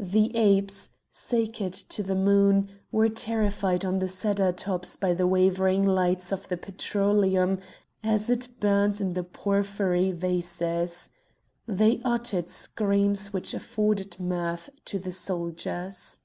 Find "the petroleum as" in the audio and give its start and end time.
6.48-8.30